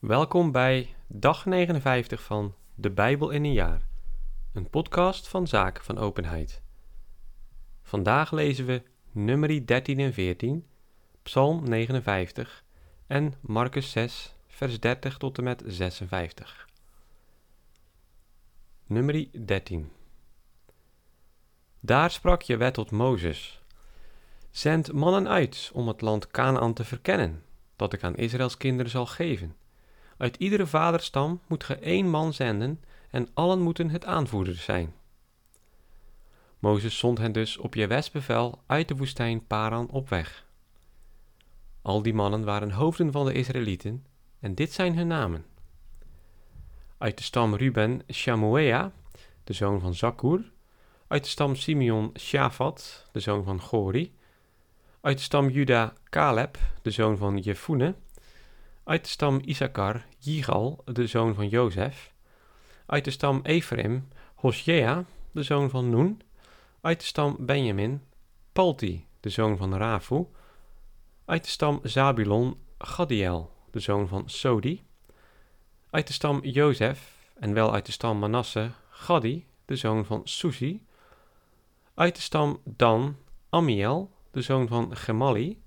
Welkom 0.00 0.52
bij 0.52 0.94
dag 1.06 1.44
59 1.46 2.22
van 2.22 2.54
De 2.74 2.90
Bijbel 2.90 3.30
in 3.30 3.44
een 3.44 3.52
jaar, 3.52 3.86
een 4.52 4.70
podcast 4.70 5.28
van 5.28 5.46
Zaken 5.46 5.84
van 5.84 5.98
Openheid. 5.98 6.62
Vandaag 7.82 8.32
lezen 8.32 8.66
we 8.66 8.82
nummerie 9.12 9.64
13 9.64 9.98
en 9.98 10.12
14, 10.12 10.66
Psalm 11.22 11.68
59 11.68 12.64
en 13.06 13.34
Marcus 13.40 13.90
6, 13.90 14.34
vers 14.46 14.80
30 14.80 15.16
tot 15.16 15.38
en 15.38 15.44
met 15.44 15.62
56. 15.66 16.68
Nummerie 18.86 19.44
13 19.44 19.90
Daar 21.80 22.10
sprak 22.10 22.42
je 22.42 22.56
wet 22.56 22.74
tot 22.74 22.90
Mozes. 22.90 23.62
Zend 24.50 24.92
mannen 24.92 25.28
uit 25.28 25.70
om 25.74 25.88
het 25.88 26.00
land 26.00 26.26
Canaan 26.26 26.74
te 26.74 26.84
verkennen, 26.84 27.44
dat 27.76 27.92
ik 27.92 28.02
aan 28.02 28.16
Israëls 28.16 28.56
kinderen 28.56 28.90
zal 28.90 29.06
geven 29.06 29.56
uit 30.16 30.36
iedere 30.36 30.66
vaderstam 30.66 31.40
moet 31.46 31.64
ge 31.64 31.74
één 31.74 32.10
man 32.10 32.32
zenden 32.32 32.80
en 33.10 33.28
allen 33.34 33.60
moeten 33.60 33.90
het 33.90 34.04
aanvoerders 34.04 34.64
zijn. 34.64 34.94
Mozes 36.58 36.98
zond 36.98 37.18
hen 37.18 37.32
dus 37.32 37.56
op 37.56 37.74
Jewes 37.74 38.10
bevel 38.10 38.62
uit 38.66 38.88
de 38.88 38.96
woestijn 38.96 39.46
Paran 39.46 39.90
op 39.90 40.08
weg. 40.08 40.46
Al 41.82 42.02
die 42.02 42.14
mannen 42.14 42.44
waren 42.44 42.70
hoofden 42.70 43.12
van 43.12 43.26
de 43.26 43.32
Israëlieten 43.32 44.04
en 44.40 44.54
dit 44.54 44.72
zijn 44.72 44.96
hun 44.96 45.06
namen. 45.06 45.44
Uit 46.98 47.16
de 47.18 47.22
stam 47.22 47.54
Ruben 47.54 48.02
Shamuea, 48.12 48.92
de 49.44 49.52
zoon 49.52 49.80
van 49.80 49.94
Zakkur. 49.94 50.52
Uit 51.08 51.22
de 51.22 51.28
stam 51.28 51.54
Simeon 51.54 52.10
Shafat, 52.18 53.08
de 53.12 53.20
zoon 53.20 53.44
van 53.44 53.60
Gori. 53.60 54.14
Uit 55.00 55.16
de 55.16 55.22
stam 55.22 55.48
Juda 55.48 55.92
Caleb, 56.10 56.58
de 56.82 56.90
zoon 56.90 57.16
van 57.16 57.38
Jefune 57.38 57.94
uit 58.86 59.04
de 59.04 59.10
stam 59.10 59.40
Issachar, 59.44 60.04
Jigal, 60.18 60.82
de 60.84 61.06
zoon 61.06 61.34
van 61.34 61.48
Jozef. 61.48 62.12
Uit 62.86 63.04
de 63.04 63.10
stam 63.10 63.40
Ephraim, 63.42 64.08
Hoshea, 64.34 65.04
de 65.32 65.42
zoon 65.42 65.70
van 65.70 65.90
Noen. 65.90 66.20
Uit 66.80 67.00
de 67.00 67.06
stam 67.06 67.36
Benjamin, 67.38 68.02
Palti, 68.52 69.06
de 69.20 69.28
zoon 69.28 69.56
van 69.56 69.76
Rafu. 69.76 70.26
Uit 71.24 71.44
de 71.44 71.50
stam 71.50 71.80
Zabulon, 71.82 72.56
Gadiel, 72.78 73.52
de 73.70 73.80
zoon 73.80 74.08
van 74.08 74.28
Sodi. 74.28 74.82
Uit 75.90 76.06
de 76.06 76.12
stam 76.12 76.44
Jozef, 76.44 77.30
en 77.34 77.52
wel 77.52 77.72
uit 77.72 77.86
de 77.86 77.92
stam 77.92 78.18
Manasse, 78.18 78.70
Gadi, 78.90 79.46
de 79.64 79.76
zoon 79.76 80.04
van 80.04 80.20
Susi. 80.24 80.86
Uit 81.94 82.14
de 82.14 82.20
stam 82.20 82.60
Dan, 82.64 83.16
Amiel, 83.48 84.10
de 84.30 84.42
zoon 84.42 84.68
van 84.68 84.96
Gemali. 84.96 85.62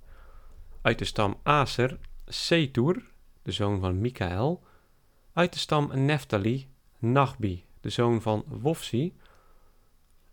Uit 0.81 0.99
de 0.99 1.05
stam 1.05 1.39
Aser, 1.43 1.99
Setur, 2.25 3.08
de 3.49 3.55
zoon 3.55 3.79
van 3.79 3.99
Mikael. 3.99 4.63
Uit 5.33 5.53
de 5.53 5.59
stam 5.59 6.05
Neftali, 6.05 6.69
Nachbi, 6.99 7.65
de 7.81 7.89
zoon 7.89 8.21
van 8.21 8.43
Wofsi. 8.47 9.17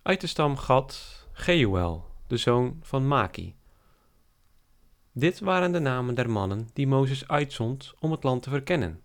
Uit 0.02 0.20
de 0.20 0.26
stam 0.26 0.56
Gad, 0.56 1.26
Geuel, 1.32 2.10
de 2.26 2.36
zoon 2.36 2.78
van 2.82 3.08
Maki. 3.08 3.56
Dit 5.12 5.40
waren 5.40 5.72
de 5.72 5.78
namen 5.78 6.14
der 6.14 6.30
mannen 6.30 6.68
die 6.72 6.86
Mozes 6.86 7.28
uitzond 7.28 7.94
om 7.98 8.10
het 8.10 8.22
land 8.22 8.42
te 8.42 8.50
verkennen. 8.50 9.02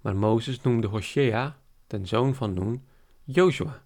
Maar 0.00 0.16
Mozes 0.16 0.60
noemde 0.60 0.86
Hoshea, 0.86 1.58
den 1.86 2.06
zoon 2.06 2.34
van 2.34 2.54
Noen, 2.54 2.86
Joshua. 3.24 3.82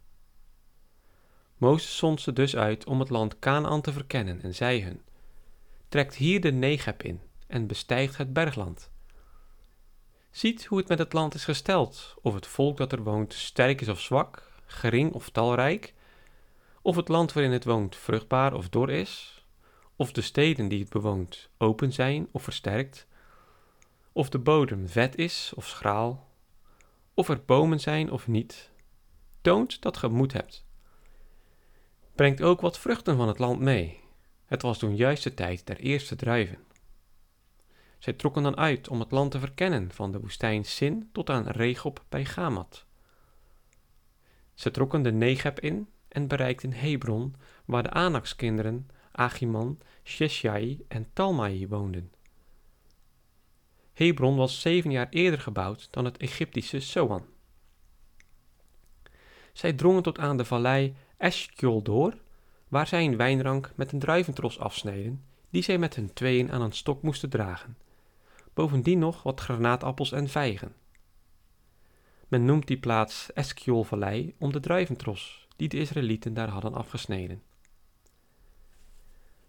Mozes 1.57 1.97
zond 1.97 2.21
ze 2.21 2.33
dus 2.33 2.57
uit 2.57 2.87
om 2.87 3.01
het 3.01 3.11
land 3.11 3.39
Canaan 3.39 3.81
te 3.81 3.93
verkennen 3.93 4.43
en 4.43 4.55
zei 4.55 4.83
hun: 4.85 5.01
Trekt 5.89 6.15
hier 6.15 6.41
de 6.41 6.53
Negeb 6.53 7.03
in 7.03 7.21
en 7.53 7.67
bestijgt 7.67 8.17
het 8.17 8.33
bergland. 8.33 8.91
Ziet 10.31 10.65
hoe 10.65 10.79
het 10.79 10.89
met 10.89 10.99
het 10.99 11.13
land 11.13 11.35
is 11.35 11.45
gesteld, 11.45 12.15
of 12.23 12.35
het 12.35 12.47
volk 12.47 12.77
dat 12.77 12.93
er 12.93 13.03
woont 13.03 13.33
sterk 13.33 13.81
is 13.81 13.89
of 13.89 14.01
zwak, 14.01 14.51
gering 14.67 15.13
of 15.13 15.31
talrijk, 15.31 15.95
of 16.83 16.97
het 16.97 17.09
land 17.09 17.33
waarin 17.33 17.53
het 17.53 17.65
woont 17.65 17.97
vruchtbaar 17.97 18.55
of 18.55 18.69
dor 18.69 18.91
is, 18.91 19.45
of 19.97 20.13
de 20.13 20.21
steden 20.21 20.69
die 20.69 20.81
het 20.81 20.89
bewoont 20.89 21.49
open 21.59 21.93
zijn 21.93 22.29
of 22.31 22.43
versterkt, 22.43 23.07
of 24.13 24.29
de 24.29 24.39
bodem 24.39 24.89
vet 24.89 25.17
is 25.17 25.53
of 25.55 25.67
schraal, 25.67 26.29
of 27.15 27.29
er 27.29 27.43
bomen 27.45 27.81
zijn 27.81 28.11
of 28.11 28.29
niet, 28.29 28.71
toont 29.41 29.83
dat 29.83 29.97
ge 29.97 30.09
moed 30.09 30.33
hebt. 30.33 30.65
Brengt 32.15 32.43
ook 32.43 32.61
wat 32.61 32.79
vruchten 32.79 33.17
van 33.17 33.29
het 33.29 33.39
land 33.39 33.61
mee. 33.61 34.01
Het 34.45 34.63
was 34.63 34.79
toen 34.79 34.97
juist 34.97 35.23
de 35.23 35.35
tijd 35.35 35.67
der 35.67 35.77
eerste 35.77 36.17
druiven. 36.17 36.59
Zij 38.03 38.13
trokken 38.13 38.43
dan 38.43 38.57
uit 38.57 38.89
om 38.89 39.01
het 39.01 39.11
land 39.11 39.31
te 39.31 39.39
verkennen 39.39 39.93
van 39.93 40.13
de 40.13 40.21
woestijn 40.21 40.65
Sin 40.65 41.09
tot 41.13 41.31
aan 41.31 41.47
Regob 41.47 42.05
bij 42.09 42.25
Gamat. 42.25 42.85
Ze 44.55 44.71
trokken 44.71 45.03
de 45.03 45.13
Negeb 45.13 45.61
in 45.61 45.89
en 46.09 46.29
bereikten 46.29 46.73
Hebron, 46.73 47.35
waar 47.65 47.83
de 47.83 47.91
Anakskinderen 47.91 48.89
Achiman, 49.13 49.79
Sheshai 50.05 50.85
en 50.89 51.07
Talmai 51.13 51.69
woonden. 51.69 52.13
Hebron 53.93 54.37
was 54.37 54.61
zeven 54.61 54.91
jaar 54.91 55.09
eerder 55.11 55.41
gebouwd 55.41 55.89
dan 55.91 56.05
het 56.05 56.17
Egyptische 56.17 56.81
Soan. 56.81 57.25
Zij 59.53 59.73
drongen 59.73 60.03
tot 60.03 60.19
aan 60.19 60.37
de 60.37 60.45
vallei 60.45 60.95
Eshkol 61.17 61.83
door, 61.83 62.15
waar 62.69 62.87
zij 62.87 63.05
een 63.05 63.17
wijnrank 63.17 63.73
met 63.75 63.93
een 63.93 63.99
druiventros 63.99 64.59
afsneden, 64.59 65.25
die 65.51 65.63
zij 65.63 65.79
met 65.79 65.95
hun 65.95 66.13
tweeën 66.13 66.53
aan 66.53 66.63
een 66.63 66.73
stok 66.73 67.03
moesten 67.03 67.31
dragen 67.31 67.77
bovendien 68.55 68.99
nog 68.99 69.23
wat 69.23 69.41
granaatappels 69.41 70.13
en 70.13 70.29
vijgen. 70.29 70.75
Men 72.29 72.45
noemt 72.45 72.67
die 72.67 72.79
plaats 72.79 73.33
Eskiolvallei 73.33 74.35
om 74.39 74.53
de 74.53 74.61
druiventros 74.61 75.49
die 75.57 75.69
de 75.69 75.79
Israëlieten 75.79 76.35
daar 76.35 76.49
hadden 76.49 76.75
afgesneden. 76.75 77.43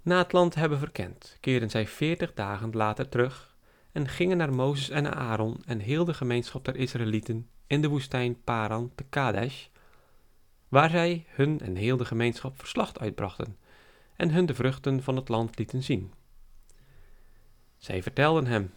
Na 0.01 0.17
het 0.17 0.31
land 0.31 0.55
hebben 0.55 0.79
verkend, 0.79 1.37
keerden 1.39 1.69
zij 1.69 1.87
veertig 1.87 2.33
dagen 2.33 2.71
later 2.71 3.09
terug 3.09 3.57
en 3.91 4.07
gingen 4.07 4.37
naar 4.37 4.53
Mozes 4.53 4.89
en 4.89 5.15
Aaron 5.15 5.61
en 5.65 5.79
heel 5.79 6.05
de 6.05 6.13
gemeenschap 6.13 6.65
der 6.65 6.75
Israëlieten 6.75 7.49
in 7.67 7.81
de 7.81 7.87
woestijn 7.87 8.43
Paran 8.43 8.91
te 8.95 9.03
Kadesh, 9.03 9.67
waar 10.67 10.89
zij 10.89 11.25
hun 11.27 11.59
en 11.59 11.75
heel 11.75 11.97
de 11.97 12.05
gemeenschap 12.05 12.59
verslag 12.59 12.97
uitbrachten 12.97 13.57
en 14.15 14.31
hun 14.31 14.45
de 14.45 14.53
vruchten 14.53 15.03
van 15.03 15.15
het 15.15 15.29
land 15.29 15.57
lieten 15.57 15.83
zien. 15.83 16.13
Zij 17.77 18.03
vertelden 18.03 18.45
hem 18.45 18.71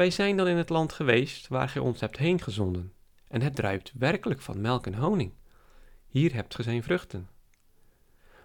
wij 0.00 0.10
zijn 0.10 0.36
dan 0.36 0.48
in 0.48 0.56
het 0.56 0.68
land 0.68 0.92
geweest 0.92 1.48
waar 1.48 1.68
gij 1.68 1.80
ons 1.80 2.00
hebt 2.00 2.16
heengezonden, 2.16 2.92
en 3.28 3.42
het 3.42 3.54
druipt 3.54 3.92
werkelijk 3.98 4.40
van 4.40 4.60
melk 4.60 4.86
en 4.86 4.94
honing. 4.94 5.32
Hier 6.06 6.34
hebt 6.34 6.54
ge 6.54 6.62
zijn 6.62 6.82
vruchten. 6.82 7.28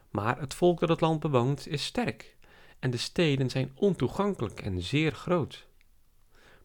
Maar 0.09 0.39
het 0.39 0.53
volk 0.53 0.79
dat 0.79 0.89
het 0.89 1.01
land 1.01 1.19
bewoont 1.19 1.67
is 1.67 1.85
sterk, 1.85 2.37
en 2.79 2.91
de 2.91 2.97
steden 2.97 3.49
zijn 3.49 3.71
ontoegankelijk 3.75 4.61
en 4.61 4.81
zeer 4.81 5.11
groot. 5.11 5.67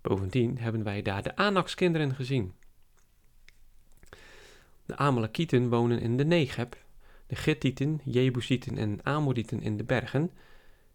Bovendien 0.00 0.58
hebben 0.58 0.82
wij 0.82 1.02
daar 1.02 1.22
de 1.22 1.36
Anakskinderen 1.36 2.14
gezien. 2.14 2.54
De 4.86 4.96
Amalekieten 4.96 5.68
wonen 5.68 6.00
in 6.00 6.16
de 6.16 6.24
Negeb, 6.24 6.76
de 7.26 7.36
Gittieten, 7.36 8.00
Jebusieten 8.04 8.78
en 8.78 8.98
Amorieten 9.02 9.62
in 9.62 9.76
de 9.76 9.84
bergen, 9.84 10.32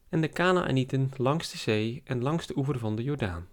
en 0.10 0.22
de 0.22 0.28
Kanaanieten 0.28 1.12
langs 1.18 1.52
de 1.52 1.58
zee 1.58 2.02
en 2.06 2.22
langs 2.22 2.48
de 2.48 2.58
oever 2.58 2.80
van 2.80 2.96
de 2.96 3.04
Jordaan. 3.04 3.48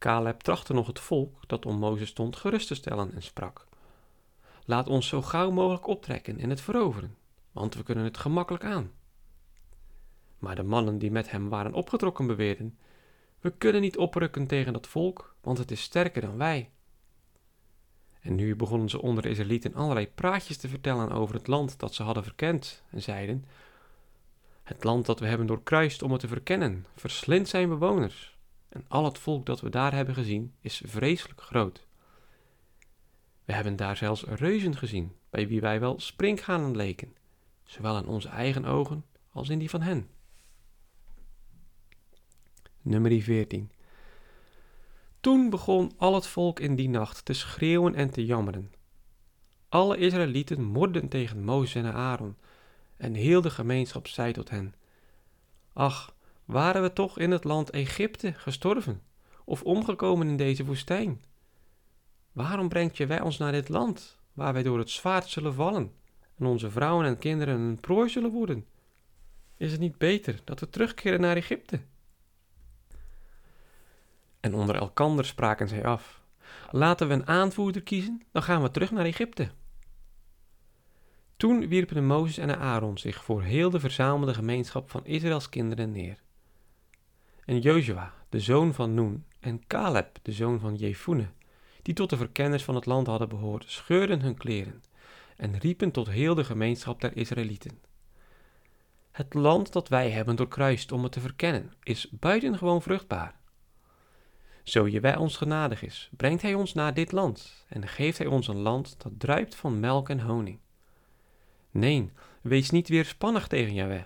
Caleb 0.00 0.40
trachtte 0.40 0.72
nog 0.72 0.86
het 0.86 1.00
volk 1.00 1.34
dat 1.46 1.66
om 1.66 1.78
Mozes 1.78 2.08
stond 2.08 2.36
gerust 2.36 2.66
te 2.66 2.74
stellen 2.74 3.14
en 3.14 3.22
sprak: 3.22 3.66
Laat 4.64 4.88
ons 4.88 5.08
zo 5.08 5.22
gauw 5.22 5.50
mogelijk 5.50 5.86
optrekken 5.86 6.38
en 6.38 6.50
het 6.50 6.60
veroveren, 6.60 7.16
want 7.52 7.74
we 7.74 7.82
kunnen 7.82 8.04
het 8.04 8.18
gemakkelijk 8.18 8.64
aan. 8.64 8.90
Maar 10.38 10.54
de 10.54 10.62
mannen 10.62 10.98
die 10.98 11.10
met 11.10 11.30
hem 11.30 11.48
waren 11.48 11.74
opgetrokken 11.74 12.26
beweerden: 12.26 12.78
We 13.40 13.50
kunnen 13.50 13.80
niet 13.80 13.96
oprukken 13.96 14.46
tegen 14.46 14.72
dat 14.72 14.86
volk, 14.86 15.34
want 15.40 15.58
het 15.58 15.70
is 15.70 15.82
sterker 15.82 16.20
dan 16.20 16.36
wij. 16.36 16.70
En 18.20 18.34
nu 18.34 18.56
begonnen 18.56 18.88
ze 18.88 19.02
onder 19.02 19.22
de 19.22 19.28
Israëlieten 19.28 19.74
allerlei 19.74 20.08
praatjes 20.08 20.56
te 20.56 20.68
vertellen 20.68 21.10
over 21.10 21.34
het 21.34 21.46
land 21.46 21.78
dat 21.78 21.94
ze 21.94 22.02
hadden 22.02 22.24
verkend 22.24 22.82
en 22.90 23.02
zeiden: 23.02 23.44
Het 24.62 24.84
land 24.84 25.06
dat 25.06 25.20
we 25.20 25.26
hebben 25.26 25.46
doorkruist 25.46 26.02
om 26.02 26.12
het 26.12 26.20
te 26.20 26.28
verkennen, 26.28 26.86
verslindt 26.94 27.48
zijn 27.48 27.68
bewoners. 27.68 28.38
En 28.70 28.84
al 28.88 29.04
het 29.04 29.18
volk 29.18 29.46
dat 29.46 29.60
we 29.60 29.68
daar 29.68 29.94
hebben 29.94 30.14
gezien 30.14 30.54
is 30.60 30.82
vreselijk 30.84 31.40
groot. 31.40 31.86
We 33.44 33.52
hebben 33.52 33.76
daar 33.76 33.96
zelfs 33.96 34.24
reuzen 34.24 34.76
gezien, 34.76 35.12
bij 35.30 35.48
wie 35.48 35.60
wij 35.60 35.80
wel 35.80 36.00
springhanen 36.00 36.76
leken, 36.76 37.16
zowel 37.64 37.98
in 37.98 38.06
onze 38.06 38.28
eigen 38.28 38.64
ogen 38.64 39.04
als 39.32 39.48
in 39.48 39.58
die 39.58 39.70
van 39.70 39.82
hen. 39.82 40.08
Nummer 42.82 43.22
14. 43.22 43.70
Toen 45.20 45.50
begon 45.50 45.92
al 45.96 46.14
het 46.14 46.26
volk 46.26 46.60
in 46.60 46.76
die 46.76 46.88
nacht 46.88 47.24
te 47.24 47.32
schreeuwen 47.32 47.94
en 47.94 48.10
te 48.10 48.24
jammeren. 48.24 48.72
Alle 49.68 49.96
Israëlieten 49.96 50.64
morden 50.64 51.08
tegen 51.08 51.44
Mozes 51.44 51.74
en 51.74 51.92
Aaron, 51.92 52.36
en 52.96 53.14
heel 53.14 53.40
de 53.40 53.50
gemeenschap 53.50 54.06
zei 54.06 54.32
tot 54.32 54.50
hen: 54.50 54.74
Ach, 55.72 56.14
waren 56.50 56.82
we 56.82 56.92
toch 56.92 57.18
in 57.18 57.30
het 57.30 57.44
land 57.44 57.70
Egypte 57.70 58.32
gestorven 58.32 59.02
of 59.44 59.62
omgekomen 59.62 60.28
in 60.28 60.36
deze 60.36 60.64
woestijn? 60.64 61.22
Waarom 62.32 62.68
brengt 62.68 62.96
je 62.96 63.06
wij 63.06 63.20
ons 63.20 63.38
naar 63.38 63.52
dit 63.52 63.68
land, 63.68 64.18
waar 64.32 64.52
wij 64.52 64.62
door 64.62 64.78
het 64.78 64.90
zwaard 64.90 65.28
zullen 65.28 65.54
vallen 65.54 65.92
en 66.38 66.46
onze 66.46 66.70
vrouwen 66.70 67.06
en 67.06 67.18
kinderen 67.18 67.60
een 67.60 67.80
prooi 67.80 68.08
zullen 68.08 68.30
worden? 68.30 68.66
Is 69.56 69.72
het 69.72 69.80
niet 69.80 69.98
beter 69.98 70.40
dat 70.44 70.60
we 70.60 70.70
terugkeren 70.70 71.20
naar 71.20 71.36
Egypte? 71.36 71.80
En 74.40 74.54
onder 74.54 74.76
elkander 74.76 75.24
spraken 75.24 75.68
zij 75.68 75.84
af: 75.84 76.22
Laten 76.70 77.08
we 77.08 77.14
een 77.14 77.26
aanvoerder 77.26 77.82
kiezen, 77.82 78.22
dan 78.32 78.42
gaan 78.42 78.62
we 78.62 78.70
terug 78.70 78.90
naar 78.90 79.04
Egypte. 79.04 79.50
Toen 81.36 81.68
wierpen 81.68 82.06
Mozes 82.06 82.38
en 82.38 82.58
Aaron 82.58 82.98
zich 82.98 83.24
voor 83.24 83.42
heel 83.42 83.70
de 83.70 83.80
verzamelde 83.80 84.34
gemeenschap 84.34 84.90
van 84.90 85.06
Israëls 85.06 85.48
kinderen 85.48 85.92
neer. 85.92 86.22
En 87.50 87.58
Jozua, 87.58 88.14
de 88.28 88.40
zoon 88.40 88.74
van 88.74 88.94
Noen, 88.94 89.24
en 89.40 89.66
Caleb, 89.66 90.18
de 90.22 90.32
zoon 90.32 90.60
van 90.60 90.74
Jefune, 90.74 91.28
die 91.82 91.94
tot 91.94 92.10
de 92.10 92.16
verkenners 92.16 92.64
van 92.64 92.74
het 92.74 92.86
land 92.86 93.06
hadden 93.06 93.28
behoord, 93.28 93.64
scheurden 93.68 94.20
hun 94.20 94.36
kleren 94.36 94.82
en 95.36 95.58
riepen 95.58 95.90
tot 95.90 96.08
heel 96.08 96.34
de 96.34 96.44
gemeenschap 96.44 97.00
der 97.00 97.16
Israëlieten. 97.16 97.80
Het 99.10 99.34
land 99.34 99.72
dat 99.72 99.88
wij 99.88 100.10
hebben 100.10 100.36
doorkruist 100.36 100.92
om 100.92 101.02
het 101.02 101.12
te 101.12 101.20
verkennen, 101.20 101.72
is 101.82 102.10
buitengewoon 102.10 102.82
vruchtbaar. 102.82 103.34
Zo 104.62 104.88
je 104.88 105.00
wij 105.00 105.16
ons 105.16 105.36
genadig 105.36 105.82
is, 105.82 106.10
brengt 106.16 106.42
hij 106.42 106.54
ons 106.54 106.74
naar 106.74 106.94
dit 106.94 107.12
land 107.12 107.64
en 107.68 107.88
geeft 107.88 108.18
hij 108.18 108.26
ons 108.26 108.48
een 108.48 108.60
land 108.60 109.02
dat 109.02 109.12
druipt 109.18 109.54
van 109.54 109.80
melk 109.80 110.08
en 110.08 110.20
honing. 110.20 110.58
Nee, 111.70 112.10
wees 112.42 112.70
niet 112.70 112.88
weerspannig 112.88 113.46
tegen 113.46 113.74
Jahweh. 113.74 114.02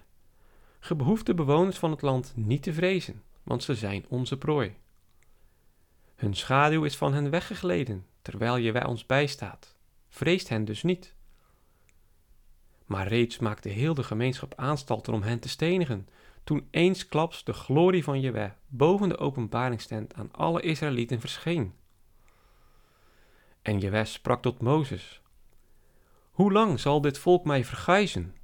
Ge 0.79 0.94
behoeft 0.94 1.26
de 1.26 1.35
bewoners 1.35 1.79
van 1.79 1.91
het 1.91 2.02
land 2.02 2.32
niet 2.37 2.62
te 2.62 2.73
vrezen, 2.73 3.23
want 3.44 3.62
ze 3.62 3.75
zijn 3.75 4.05
onze 4.08 4.38
prooi. 4.38 4.76
Hun 6.14 6.35
schaduw 6.35 6.85
is 6.85 6.96
van 6.96 7.14
hen 7.14 7.31
weggegleden, 7.31 8.06
terwijl 8.23 8.56
je 8.56 8.73
wij 8.73 8.85
ons 8.85 9.06
bijstaat. 9.06 9.76
Vreest 10.08 10.49
hen 10.49 10.64
dus 10.64 10.82
niet. 10.82 11.14
Maar 12.87 13.08
reeds 13.08 13.38
maakte 13.38 13.69
heel 13.69 13.94
de 13.94 14.02
gemeenschap 14.02 14.52
aanstalten 14.56 15.12
om 15.12 15.23
hen 15.23 15.38
te 15.38 15.49
stenigen, 15.49 16.08
toen 16.44 16.69
eensklaps 16.70 17.44
de 17.44 17.52
glorie 17.52 18.05
van 18.05 18.20
Jewe 18.20 18.52
boven 18.67 19.08
de 19.08 19.19
openbaringstent 19.19 20.14
aan 20.14 20.32
alle 20.32 20.61
Israëlieten 20.61 21.20
verscheen. 21.20 21.75
En 23.62 23.79
Jewe 23.79 24.05
sprak 24.05 24.43
tot 24.43 24.61
Mozes, 24.61 25.23
Hoe 26.31 26.52
lang 26.52 26.81
zal 26.81 27.00
dit 27.00 27.19
volk 27.19 27.44
mij 27.44 27.64
verguizen? 27.64 28.37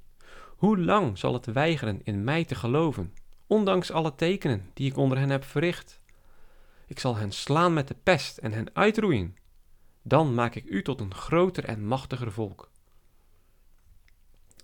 Hoe 0.47 0.79
lang 0.79 1.17
zal 1.17 1.33
het 1.33 1.45
weigeren 1.45 2.01
in 2.03 2.23
mij 2.23 2.45
te 2.45 2.55
geloven, 2.55 3.13
ondanks 3.51 3.91
alle 3.91 4.15
tekenen 4.15 4.69
die 4.73 4.89
ik 4.89 4.97
onder 4.97 5.17
hen 5.17 5.29
heb 5.29 5.43
verricht? 5.43 5.99
Ik 6.87 6.99
zal 6.99 7.15
hen 7.15 7.31
slaan 7.31 7.73
met 7.73 7.87
de 7.87 7.95
pest 8.03 8.37
en 8.37 8.51
hen 8.51 8.67
uitroeien. 8.73 9.35
Dan 10.01 10.33
maak 10.33 10.55
ik 10.55 10.65
u 10.65 10.81
tot 10.81 10.99
een 10.99 11.13
groter 11.15 11.65
en 11.65 11.85
machtiger 11.85 12.31
volk. 12.31 12.69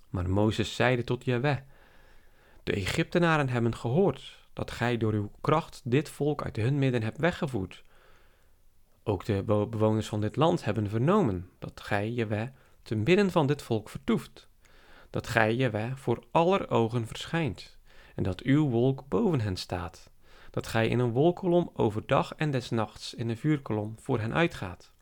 Maar 0.08 0.30
Mozes 0.30 0.74
zeide 0.74 1.04
tot 1.04 1.24
Jahweh, 1.24 1.58
de 2.62 2.72
Egyptenaren 2.72 3.48
hebben 3.48 3.76
gehoord 3.76 4.38
dat 4.52 4.70
gij 4.70 4.96
door 4.96 5.12
uw 5.12 5.30
kracht 5.40 5.80
dit 5.84 6.08
volk 6.08 6.42
uit 6.42 6.56
hun 6.56 6.78
midden 6.78 7.02
hebt 7.02 7.18
weggevoerd. 7.18 7.84
Ook 9.02 9.24
de 9.24 9.42
bewoners 9.70 10.08
van 10.08 10.20
dit 10.20 10.36
land 10.36 10.64
hebben 10.64 10.88
vernomen 10.88 11.50
dat 11.58 11.80
gij, 11.80 12.10
Jahweh, 12.10 12.48
te 12.82 12.94
midden 12.94 13.30
van 13.30 13.46
dit 13.46 13.62
volk 13.62 13.88
vertoeft. 13.88 14.48
Dat 15.10 15.26
gij, 15.26 15.54
Jahweh, 15.54 15.96
voor 15.96 16.24
aller 16.30 16.70
ogen 16.70 17.06
verschijnt 17.06 17.77
en 18.18 18.24
dat 18.24 18.42
uw 18.42 18.68
wolk 18.68 19.08
boven 19.08 19.40
hen 19.40 19.56
staat 19.56 20.10
dat 20.50 20.66
gij 20.66 20.88
in 20.88 20.98
een 20.98 21.10
wolkolom 21.10 21.70
overdag 21.74 22.34
en 22.34 22.50
des 22.50 22.70
nachts 22.70 23.14
in 23.14 23.28
een 23.28 23.36
vuurkolom 23.36 23.94
voor 24.00 24.20
hen 24.20 24.34
uitgaat. 24.34 24.92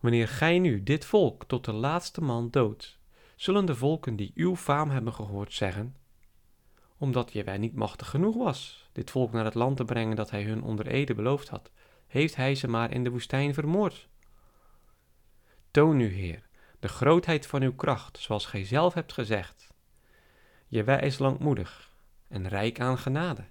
Wanneer 0.00 0.28
gij 0.28 0.58
nu 0.58 0.82
dit 0.82 1.04
volk 1.04 1.44
tot 1.44 1.64
de 1.64 1.72
laatste 1.72 2.20
man 2.20 2.50
doodt, 2.50 2.98
zullen 3.36 3.66
de 3.66 3.74
volken 3.74 4.16
die 4.16 4.32
uw 4.34 4.56
faam 4.56 4.90
hebben 4.90 5.12
gehoord 5.12 5.52
zeggen, 5.52 5.96
omdat 6.96 7.32
wij 7.32 7.58
niet 7.58 7.74
machtig 7.74 8.10
genoeg 8.10 8.36
was 8.36 8.90
dit 8.92 9.10
volk 9.10 9.32
naar 9.32 9.44
het 9.44 9.54
land 9.54 9.76
te 9.76 9.84
brengen 9.84 10.16
dat 10.16 10.30
hij 10.30 10.42
hun 10.42 10.62
onder 10.62 10.86
ede 10.86 11.14
beloofd 11.14 11.48
had, 11.48 11.70
heeft 12.06 12.36
hij 12.36 12.54
ze 12.54 12.68
maar 12.68 12.92
in 12.92 13.04
de 13.04 13.10
woestijn 13.10 13.54
vermoord. 13.54 14.08
Toon 15.70 15.96
nu, 15.96 16.08
Heer, 16.08 16.48
de 16.80 16.88
grootheid 16.88 17.46
van 17.46 17.62
uw 17.62 17.74
kracht, 17.74 18.18
zoals 18.18 18.46
gij 18.46 18.64
zelf 18.64 18.94
hebt 18.94 19.12
gezegd. 19.12 19.71
Jewij 20.72 21.00
is 21.00 21.18
langmoedig 21.18 21.90
en 22.28 22.48
rijk 22.48 22.80
aan 22.80 22.98
genade. 22.98 23.44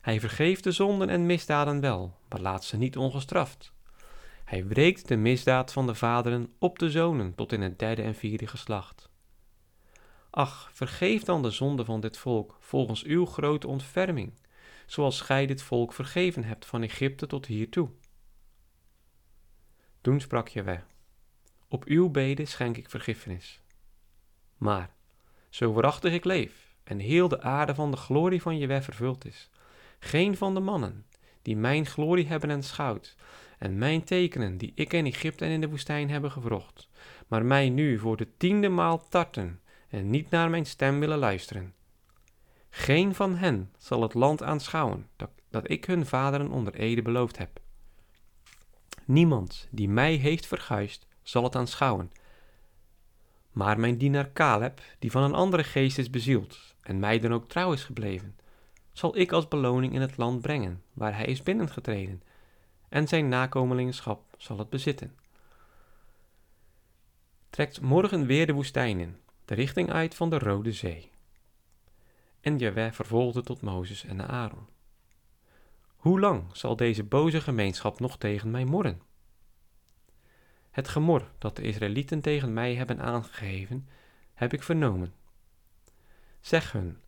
Hij 0.00 0.20
vergeeft 0.20 0.64
de 0.64 0.72
zonden 0.72 1.08
en 1.08 1.26
misdaden 1.26 1.80
wel, 1.80 2.16
maar 2.28 2.40
laat 2.40 2.64
ze 2.64 2.76
niet 2.76 2.96
ongestraft. 2.96 3.72
Hij 4.44 4.66
wreekt 4.66 5.08
de 5.08 5.16
misdaad 5.16 5.72
van 5.72 5.86
de 5.86 5.94
vaderen 5.94 6.52
op 6.58 6.78
de 6.78 6.90
zonen 6.90 7.34
tot 7.34 7.52
in 7.52 7.60
het 7.60 7.78
derde 7.78 8.02
en 8.02 8.14
vierde 8.14 8.46
geslacht. 8.46 9.08
Ach, 10.30 10.70
vergeef 10.72 11.22
dan 11.22 11.42
de 11.42 11.50
zonde 11.50 11.84
van 11.84 12.00
dit 12.00 12.16
volk 12.16 12.56
volgens 12.60 13.02
uw 13.02 13.26
grote 13.26 13.66
ontferming, 13.66 14.32
zoals 14.86 15.20
gij 15.20 15.46
dit 15.46 15.62
volk 15.62 15.92
vergeven 15.92 16.44
hebt 16.44 16.66
van 16.66 16.82
Egypte 16.82 17.26
tot 17.26 17.46
hiertoe. 17.46 17.90
Toen 20.00 20.20
sprak 20.20 20.48
Jewe, 20.48 20.80
op 21.68 21.84
uw 21.84 22.08
bede 22.08 22.44
schenk 22.44 22.76
ik 22.76 22.90
vergiffenis. 22.90 23.60
Maar, 24.56 24.94
zo 25.54 25.72
waarachtig 25.72 26.12
ik 26.12 26.24
leef, 26.24 26.74
en 26.84 26.98
heel 26.98 27.28
de 27.28 27.42
aarde 27.42 27.74
van 27.74 27.90
de 27.90 27.96
glorie 27.96 28.42
van 28.42 28.58
Jewe 28.58 28.82
vervuld 28.82 29.24
is. 29.24 29.50
Geen 29.98 30.36
van 30.36 30.54
de 30.54 30.60
mannen 30.60 31.06
die 31.42 31.56
mijn 31.56 31.86
glorie 31.86 32.26
hebben 32.26 32.50
aanschouwd 32.50 33.16
en 33.58 33.78
mijn 33.78 34.04
tekenen 34.04 34.56
die 34.56 34.72
ik 34.74 34.92
in 34.92 35.06
Egypte 35.06 35.44
en 35.44 35.50
in 35.50 35.60
de 35.60 35.68
woestijn 35.68 36.10
hebben 36.10 36.30
gevrocht, 36.30 36.88
maar 37.28 37.44
mij 37.44 37.68
nu 37.68 37.98
voor 37.98 38.16
de 38.16 38.36
tiende 38.36 38.68
maal 38.68 39.08
tarten 39.08 39.60
en 39.88 40.10
niet 40.10 40.30
naar 40.30 40.50
mijn 40.50 40.66
stem 40.66 41.00
willen 41.00 41.18
luisteren. 41.18 41.74
Geen 42.70 43.14
van 43.14 43.36
hen 43.36 43.72
zal 43.78 44.02
het 44.02 44.14
land 44.14 44.42
aanschouwen 44.42 45.08
dat, 45.50 45.70
ik 45.70 45.84
hun 45.84 46.06
vaderen 46.06 46.50
onder 46.50 46.74
ede 46.74 47.02
beloofd 47.02 47.38
heb. 47.38 47.60
Niemand 49.04 49.68
die 49.70 49.88
mij 49.88 50.14
heeft 50.14 50.46
verguisd, 50.46 51.06
zal 51.22 51.44
het 51.44 51.56
aanschouwen. 51.56 52.10
Maar 53.54 53.80
mijn 53.80 53.98
dienaar 53.98 54.32
Caleb, 54.32 54.80
die 54.98 55.10
van 55.10 55.22
een 55.22 55.34
andere 55.34 55.64
geest 55.64 55.98
is 55.98 56.10
bezield 56.10 56.74
en 56.80 56.98
mij 56.98 57.18
dan 57.18 57.32
ook 57.32 57.48
trouw 57.48 57.72
is 57.72 57.84
gebleven, 57.84 58.36
zal 58.92 59.16
ik 59.16 59.32
als 59.32 59.48
beloning 59.48 59.92
in 59.92 60.00
het 60.00 60.16
land 60.16 60.40
brengen 60.40 60.82
waar 60.92 61.16
hij 61.16 61.24
is 61.24 61.42
binnengetreden, 61.42 62.22
en 62.88 63.08
zijn 63.08 63.28
nakomelingschap 63.28 64.22
zal 64.38 64.58
het 64.58 64.70
bezitten. 64.70 65.16
Trekt 67.50 67.80
morgen 67.80 68.26
weer 68.26 68.46
de 68.46 68.52
woestijn 68.52 69.00
in, 69.00 69.16
de 69.44 69.54
richting 69.54 69.90
uit 69.90 70.14
van 70.14 70.30
de 70.30 70.38
Rode 70.38 70.72
Zee. 70.72 71.10
En 72.40 72.58
Jaweh 72.58 72.92
vervolgde 72.92 73.42
tot 73.42 73.60
Mozes 73.60 74.04
en 74.04 74.28
Aaron. 74.28 74.66
Hoe 75.96 76.20
lang 76.20 76.44
zal 76.52 76.76
deze 76.76 77.04
boze 77.04 77.40
gemeenschap 77.40 78.00
nog 78.00 78.18
tegen 78.18 78.50
mij 78.50 78.64
morren? 78.64 79.00
Het 80.74 80.88
gemor 80.88 81.30
dat 81.38 81.56
de 81.56 81.62
Israëlieten 81.62 82.20
tegen 82.20 82.52
mij 82.52 82.74
hebben 82.74 83.00
aangegeven, 83.00 83.88
heb 84.34 84.52
ik 84.52 84.62
vernomen 84.62 85.12
Zeg 86.40 86.72
hun, 86.72 86.98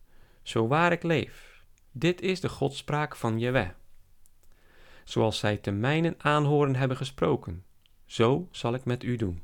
zo 0.41 0.67
waar 0.67 0.91
ik 0.91 1.03
leef, 1.03 1.63
dit 1.91 2.21
is 2.21 2.41
de 2.41 2.49
godspraak 2.49 3.15
van 3.15 3.39
Jewe. 3.39 3.73
Zoals 5.03 5.39
zij 5.39 5.57
te 5.57 5.71
mijnen 5.71 6.15
aanhoren 6.17 6.75
hebben 6.75 6.97
gesproken, 6.97 7.65
zo 8.05 8.47
zal 8.51 8.73
ik 8.73 8.85
met 8.85 9.03
u 9.03 9.15
doen. 9.15 9.41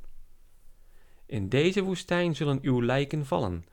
In 1.25 1.49
deze 1.49 1.81
woestijn 1.81 2.35
zullen 2.35 2.59
uw 2.61 2.83
lijken 2.83 3.25
vallen, 3.25 3.65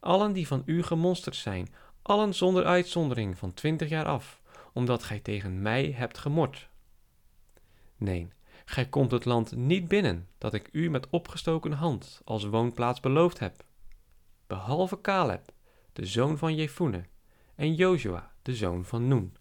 allen 0.00 0.32
die 0.32 0.46
van 0.46 0.62
u 0.66 0.82
gemonsterd 0.82 1.36
zijn, 1.36 1.74
allen 2.02 2.34
zonder 2.34 2.64
uitzondering 2.64 3.38
van 3.38 3.54
twintig 3.54 3.88
jaar 3.88 4.06
af, 4.06 4.40
omdat 4.72 5.02
gij 5.02 5.20
tegen 5.20 5.62
mij 5.62 5.90
hebt 5.90 6.18
gemord. 6.18 6.68
Nee, 7.96 8.34
gij 8.68 8.88
komt 8.88 9.10
het 9.10 9.24
land 9.24 9.56
niet 9.56 9.88
binnen 9.88 10.28
dat 10.38 10.54
ik 10.54 10.68
u 10.72 10.90
met 10.90 11.10
opgestoken 11.10 11.72
hand 11.72 12.20
als 12.24 12.44
woonplaats 12.44 13.00
beloofd 13.00 13.38
heb. 13.38 13.64
Behalve 14.46 15.00
Caleb, 15.00 15.52
de 15.92 16.06
zoon 16.06 16.38
van 16.38 16.54
Jefune, 16.54 17.04
en 17.54 17.74
Jozua, 17.74 18.32
de 18.42 18.54
zoon 18.54 18.84
van 18.84 19.08
Noen. 19.08 19.36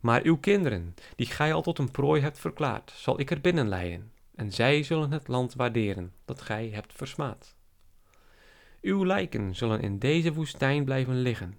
Maar 0.00 0.22
uw 0.22 0.36
kinderen, 0.36 0.94
die 1.16 1.26
gij 1.26 1.52
al 1.52 1.62
tot 1.62 1.78
een 1.78 1.90
prooi 1.90 2.20
hebt 2.20 2.38
verklaard, 2.38 2.92
zal 2.96 3.20
ik 3.20 3.30
er 3.30 3.40
binnen 3.40 3.68
leiden, 3.68 4.12
en 4.34 4.52
zij 4.52 4.82
zullen 4.82 5.12
het 5.12 5.28
land 5.28 5.54
waarderen 5.54 6.12
dat 6.24 6.40
gij 6.40 6.68
hebt 6.68 6.92
versmaad. 6.92 7.56
Uw 8.80 9.06
lijken 9.06 9.54
zullen 9.54 9.80
in 9.80 9.98
deze 9.98 10.32
woestijn 10.32 10.84
blijven 10.84 11.22
liggen, 11.22 11.58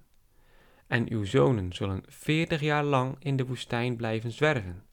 en 0.86 1.10
uw 1.10 1.24
zonen 1.24 1.72
zullen 1.72 2.02
veertig 2.06 2.60
jaar 2.60 2.84
lang 2.84 3.16
in 3.18 3.36
de 3.36 3.46
woestijn 3.46 3.96
blijven 3.96 4.32
zwerven, 4.32 4.84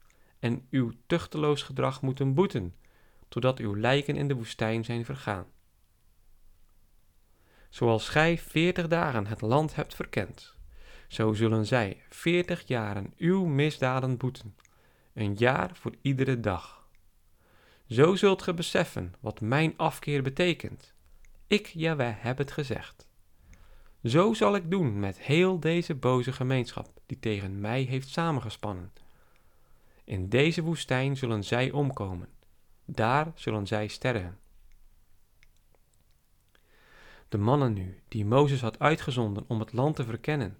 en 0.42 0.66
uw 0.70 0.92
tuchteloos 1.06 1.62
gedrag 1.62 2.02
moeten 2.02 2.34
boeten, 2.34 2.74
totdat 3.28 3.58
uw 3.58 3.76
lijken 3.76 4.16
in 4.16 4.28
de 4.28 4.34
woestijn 4.34 4.84
zijn 4.84 5.04
vergaan. 5.04 5.46
Zoals 7.68 8.08
gij 8.08 8.38
veertig 8.38 8.88
dagen 8.88 9.26
het 9.26 9.40
land 9.40 9.74
hebt 9.74 9.94
verkend, 9.94 10.54
zo 11.08 11.32
zullen 11.32 11.66
zij 11.66 12.02
veertig 12.08 12.66
jaren 12.66 13.12
uw 13.16 13.44
misdaden 13.44 14.16
boeten, 14.16 14.56
een 15.14 15.34
jaar 15.34 15.70
voor 15.76 15.94
iedere 16.00 16.40
dag. 16.40 16.88
Zo 17.86 18.14
zult 18.14 18.42
ge 18.42 18.54
beseffen 18.54 19.14
wat 19.20 19.40
mijn 19.40 19.74
afkeer 19.76 20.22
betekent. 20.22 20.94
Ik, 21.46 21.66
Jaweh, 21.66 22.14
heb 22.18 22.38
het 22.38 22.52
gezegd. 22.52 23.08
Zo 24.04 24.34
zal 24.34 24.54
ik 24.54 24.70
doen 24.70 25.00
met 25.00 25.20
heel 25.20 25.60
deze 25.60 25.94
boze 25.94 26.32
gemeenschap 26.32 27.00
die 27.06 27.18
tegen 27.18 27.60
mij 27.60 27.82
heeft 27.82 28.08
samengespannen. 28.08 28.92
In 30.04 30.28
deze 30.28 30.62
woestijn 30.62 31.16
zullen 31.16 31.44
zij 31.44 31.70
omkomen, 31.70 32.28
daar 32.84 33.32
zullen 33.34 33.66
zij 33.66 33.86
sterven. 33.86 34.38
De 37.28 37.38
mannen 37.38 37.72
nu, 37.72 38.02
die 38.08 38.24
Mozes 38.24 38.60
had 38.60 38.78
uitgezonden 38.78 39.44
om 39.46 39.60
het 39.60 39.72
land 39.72 39.96
te 39.96 40.04
verkennen, 40.04 40.58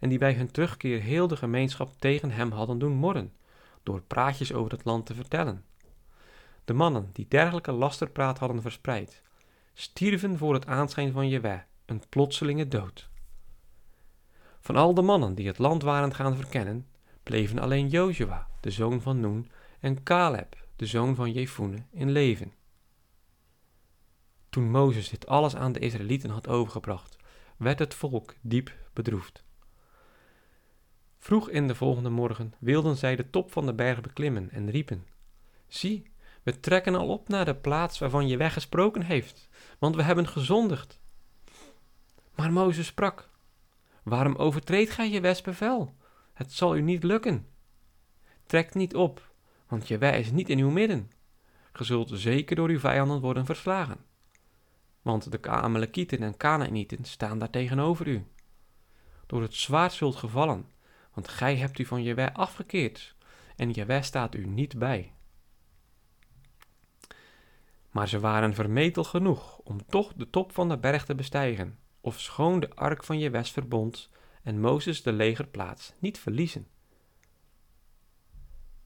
en 0.00 0.08
die 0.08 0.18
bij 0.18 0.34
hun 0.34 0.50
terugkeer 0.50 1.00
heel 1.00 1.26
de 1.26 1.36
gemeenschap 1.36 1.94
tegen 1.98 2.30
hem 2.30 2.50
hadden 2.50 2.78
doen 2.78 2.92
morren, 2.92 3.32
door 3.82 4.02
praatjes 4.02 4.52
over 4.52 4.72
het 4.72 4.84
land 4.84 5.06
te 5.06 5.14
vertellen. 5.14 5.64
De 6.64 6.72
mannen 6.72 7.10
die 7.12 7.28
dergelijke 7.28 7.72
lasterpraat 7.72 8.38
hadden 8.38 8.62
verspreid, 8.62 9.22
stierven 9.74 10.38
voor 10.38 10.54
het 10.54 10.66
aanschijn 10.66 11.12
van 11.12 11.28
Jewe 11.28 11.64
een 11.86 12.02
plotselinge 12.08 12.68
dood. 12.68 13.08
Van 14.60 14.76
al 14.76 14.94
de 14.94 15.02
mannen 15.02 15.34
die 15.34 15.46
het 15.46 15.58
land 15.58 15.82
waren 15.82 16.14
gaan 16.14 16.36
verkennen, 16.36 16.86
bleven 17.24 17.58
alleen 17.58 17.88
Jozua, 17.88 18.48
de 18.60 18.70
zoon 18.70 19.00
van 19.00 19.20
Noen, 19.20 19.50
en 19.80 20.02
Caleb, 20.02 20.66
de 20.76 20.86
zoon 20.86 21.14
van 21.14 21.32
Jefune, 21.32 21.82
in 21.90 22.10
leven. 22.10 22.52
Toen 24.50 24.70
Mozes 24.70 25.08
dit 25.08 25.26
alles 25.26 25.56
aan 25.56 25.72
de 25.72 25.78
Israëlieten 25.78 26.30
had 26.30 26.48
overgebracht, 26.48 27.16
werd 27.56 27.78
het 27.78 27.94
volk 27.94 28.34
diep 28.40 28.76
bedroefd. 28.92 29.44
Vroeg 31.18 31.50
in 31.50 31.66
de 31.66 31.74
volgende 31.74 32.10
morgen 32.10 32.54
wilden 32.58 32.96
zij 32.96 33.16
de 33.16 33.30
top 33.30 33.52
van 33.52 33.66
de 33.66 33.74
berg 33.74 34.00
beklimmen 34.00 34.50
en 34.50 34.70
riepen: 34.70 35.06
Zie, 35.68 36.10
we 36.42 36.60
trekken 36.60 36.94
al 36.94 37.08
op 37.08 37.28
naar 37.28 37.44
de 37.44 37.54
plaats 37.54 37.98
waarvan 37.98 38.28
je 38.28 38.36
weggesproken 38.36 39.02
heeft, 39.02 39.48
want 39.78 39.96
we 39.96 40.02
hebben 40.02 40.28
gezondigd. 40.28 41.00
Maar 42.34 42.52
Mozes 42.52 42.86
sprak: 42.86 43.30
Waarom 44.02 44.34
overtreedt 44.34 44.90
gij 44.90 45.10
je? 45.10 45.20
Het 46.34 46.52
zal 46.52 46.76
u 46.76 46.80
niet 46.80 47.02
lukken. 47.02 47.46
Trek 48.46 48.74
niet 48.74 48.94
op, 48.94 49.32
want 49.68 49.88
je 49.88 49.98
wij 49.98 50.20
is 50.20 50.30
niet 50.30 50.48
in 50.48 50.58
uw 50.58 50.70
midden. 50.70 51.10
Ge 51.72 51.84
zult 51.84 52.10
zeker 52.12 52.56
door 52.56 52.68
uw 52.68 52.78
vijanden 52.78 53.20
worden 53.20 53.44
verslagen. 53.44 54.04
Want 55.02 55.30
de 55.30 55.48
Amalekieten 55.48 56.18
en 56.18 56.36
Canaanieten 56.36 57.04
staan 57.04 57.38
daar 57.38 57.50
tegenover 57.50 58.06
u. 58.06 58.26
Door 59.26 59.42
het 59.42 59.54
zwaard 59.54 59.92
zult 59.92 60.16
gevallen, 60.16 60.66
want 61.14 61.28
gij 61.28 61.56
hebt 61.56 61.78
u 61.78 61.84
van 61.84 62.02
Jewe 62.02 62.34
afgekeerd, 62.34 63.14
en 63.56 63.70
Jewe 63.70 64.02
staat 64.02 64.34
u 64.34 64.46
niet 64.46 64.78
bij. 64.78 65.12
Maar 67.90 68.08
ze 68.08 68.20
waren 68.20 68.54
vermetel 68.54 69.04
genoeg 69.04 69.58
om 69.58 69.86
toch 69.86 70.12
de 70.12 70.30
top 70.30 70.52
van 70.52 70.68
de 70.68 70.78
berg 70.78 71.04
te 71.04 71.14
bestijgen, 71.14 71.78
of 72.00 72.20
schoon 72.20 72.60
de 72.60 72.74
ark 72.74 73.04
van 73.04 73.18
Jewes 73.18 73.50
verbond 73.50 74.10
en 74.44 74.60
Mozes 74.60 75.02
de 75.02 75.12
legerplaats 75.12 75.92
niet 75.98 76.18
verliezen. 76.18 76.66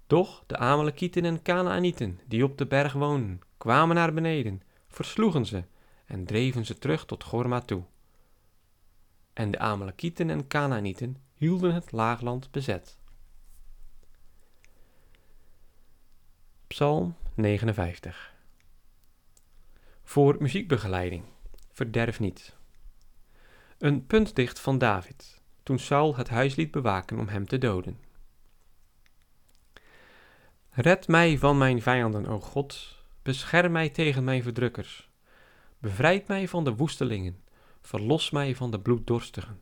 Doch 0.07 0.45
de 0.47 0.57
Amalekieten 0.57 1.25
en 1.25 1.43
Kanaanieten, 1.43 2.21
die 2.27 2.45
op 2.45 2.59
de 2.59 2.67
berg 2.67 2.93
woonden, 2.93 3.41
kwamen 3.57 3.97
naar 3.97 4.15
beneden, 4.15 4.63
versloegen 4.89 5.47
ze 5.47 5.65
en 6.07 6.25
dreven 6.25 6.65
ze 6.65 6.79
terug 6.79 7.05
tot 7.05 7.25
Gorma 7.25 7.61
toe. 7.61 7.85
En 9.33 9.51
de 9.51 9.59
Amalekieten 9.59 10.31
en 10.31 10.47
Kanaanieten 10.47 11.17
hielden 11.35 11.75
het 11.75 11.93
laagland 11.93 12.51
bezet. 12.51 12.99
Psalm 16.67 17.17
59 17.35 18.35
Voor 20.03 20.37
muziekbegeleiding. 20.39 21.25
Verderf 21.73 22.21
niet. 22.21 22.57
Een 23.79 24.07
puntdicht 24.07 24.61
van 24.61 24.79
David, 24.79 25.38
toen 25.69 25.79
Saul 25.79 26.17
het 26.17 26.29
huis 26.29 26.55
liet 26.55 26.71
bewaken 26.71 27.19
om 27.19 27.29
hem 27.29 27.47
te 27.47 27.59
doden. 27.59 27.99
Red 30.71 31.09
mij 31.09 31.39
van 31.39 31.59
mijn 31.59 31.83
vijanden, 31.83 32.27
o 32.27 32.41
God, 32.41 32.97
bescherm 33.23 33.73
mij 33.73 33.89
tegen 33.89 34.25
mijn 34.25 34.43
verdrukkers. 34.43 35.09
Bevrijd 35.79 36.29
mij 36.29 36.49
van 36.49 36.65
de 36.65 36.75
woestelingen, 36.75 37.43
verlos 37.81 38.31
mij 38.31 38.55
van 38.55 38.71
de 38.71 38.81
bloeddorstigen. 38.81 39.61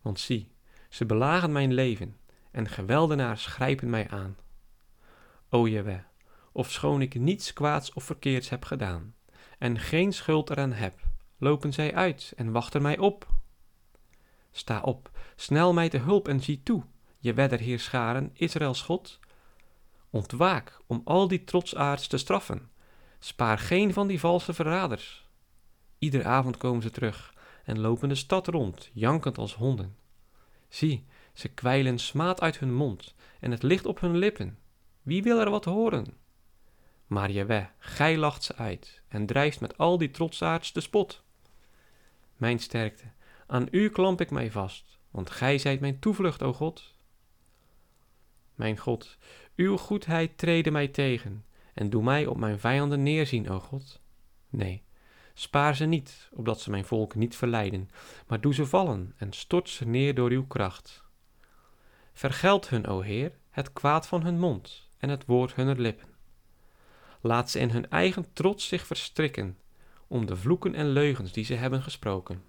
Want 0.00 0.20
zie, 0.20 0.52
ze 0.88 1.06
belagen 1.06 1.52
mijn 1.52 1.72
leven 1.72 2.16
en 2.50 2.68
geweldenaars 2.68 3.46
grijpen 3.46 3.90
mij 3.90 4.08
aan. 4.08 4.36
O 5.48 5.68
Jewe, 5.68 6.04
ofschoon 6.52 7.02
ik 7.02 7.14
niets 7.14 7.52
kwaads 7.52 7.92
of 7.92 8.04
verkeerds 8.04 8.48
heb 8.48 8.64
gedaan 8.64 9.14
en 9.58 9.78
geen 9.78 10.12
schuld 10.12 10.50
eraan 10.50 10.72
heb, 10.72 10.94
lopen 11.38 11.72
zij 11.72 11.94
uit 11.94 12.32
en 12.36 12.52
wachten 12.52 12.82
mij 12.82 12.98
op. 12.98 13.26
Sta 14.54 14.80
op, 14.80 15.11
snel 15.36 15.72
mij 15.72 15.88
te 15.88 15.98
hulp 15.98 16.28
en 16.28 16.40
zie 16.40 16.62
toe, 16.62 16.82
je 17.18 17.34
wedder 17.34 17.80
scharen, 17.80 18.30
Israëls 18.32 18.82
God. 18.82 19.18
Ontwaak 20.10 20.80
om 20.86 21.00
al 21.04 21.28
die 21.28 21.44
trotsaards 21.44 22.06
te 22.06 22.16
straffen. 22.16 22.70
Spaar 23.18 23.58
geen 23.58 23.92
van 23.92 24.06
die 24.06 24.20
valse 24.20 24.54
verraders. 24.54 25.28
Iedere 25.98 26.24
avond 26.24 26.56
komen 26.56 26.82
ze 26.82 26.90
terug 26.90 27.34
en 27.64 27.80
lopen 27.80 28.08
de 28.08 28.14
stad 28.14 28.46
rond, 28.46 28.90
jankend 28.92 29.38
als 29.38 29.54
honden. 29.54 29.96
Zie, 30.68 31.06
ze 31.32 31.48
kwijlen 31.48 31.98
smaad 31.98 32.40
uit 32.40 32.58
hun 32.58 32.74
mond 32.74 33.14
en 33.40 33.50
het 33.50 33.62
ligt 33.62 33.86
op 33.86 34.00
hun 34.00 34.16
lippen. 34.16 34.58
Wie 35.02 35.22
wil 35.22 35.40
er 35.40 35.50
wat 35.50 35.64
horen? 35.64 36.16
Maar 37.06 37.30
Jeweh, 37.30 37.66
gij 37.78 38.16
lacht 38.16 38.44
ze 38.44 38.56
uit 38.56 39.02
en 39.08 39.26
drijft 39.26 39.60
met 39.60 39.78
al 39.78 39.98
die 39.98 40.10
trotsaards 40.10 40.72
de 40.72 40.80
spot. 40.80 41.22
Mijn 42.36 42.58
sterkte, 42.58 43.04
aan 43.46 43.68
u 43.70 43.88
klamp 43.88 44.20
ik 44.20 44.30
mij 44.30 44.50
vast, 44.50 44.98
want 45.12 45.30
gij 45.30 45.58
zijt 45.58 45.80
mijn 45.80 45.98
toevlucht, 45.98 46.42
o 46.42 46.52
God. 46.52 46.94
Mijn 48.54 48.78
God, 48.78 49.16
uw 49.56 49.76
goedheid 49.76 50.38
trede 50.38 50.70
mij 50.70 50.88
tegen 50.88 51.44
en 51.74 51.90
doe 51.90 52.02
mij 52.02 52.26
op 52.26 52.36
mijn 52.36 52.58
vijanden 52.58 53.02
neerzien, 53.02 53.48
o 53.48 53.60
God. 53.60 54.00
Nee, 54.48 54.82
spaar 55.34 55.76
ze 55.76 55.84
niet, 55.84 56.28
opdat 56.32 56.60
ze 56.60 56.70
mijn 56.70 56.84
volk 56.84 57.14
niet 57.14 57.36
verleiden, 57.36 57.90
maar 58.26 58.40
doe 58.40 58.54
ze 58.54 58.66
vallen 58.66 59.14
en 59.16 59.32
stort 59.32 59.68
ze 59.68 59.86
neer 59.86 60.14
door 60.14 60.30
uw 60.30 60.46
kracht. 60.46 61.04
Vergeld 62.12 62.68
hun, 62.68 62.86
o 62.86 63.00
Heer, 63.00 63.32
het 63.50 63.72
kwaad 63.72 64.06
van 64.06 64.22
hun 64.22 64.38
mond 64.38 64.90
en 64.98 65.08
het 65.08 65.24
woord 65.24 65.54
hunner 65.54 65.80
lippen. 65.80 66.08
Laat 67.20 67.50
ze 67.50 67.58
in 67.58 67.70
hun 67.70 67.90
eigen 67.90 68.32
trots 68.32 68.68
zich 68.68 68.86
verstrikken, 68.86 69.58
om 70.06 70.26
de 70.26 70.36
vloeken 70.36 70.74
en 70.74 70.88
leugens 70.88 71.32
die 71.32 71.44
ze 71.44 71.54
hebben 71.54 71.82
gesproken. 71.82 72.42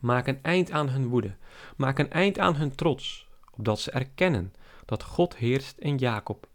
Maak 0.00 0.26
een 0.26 0.42
eind 0.42 0.70
aan 0.70 0.88
hun 0.88 1.08
woede, 1.08 1.36
maak 1.76 1.98
een 1.98 2.10
eind 2.10 2.38
aan 2.38 2.56
hun 2.56 2.74
trots, 2.74 3.28
opdat 3.50 3.80
ze 3.80 3.90
erkennen 3.90 4.54
dat 4.84 5.02
God 5.02 5.36
heerst 5.36 5.78
in 5.78 5.96
Jacob, 5.96 6.48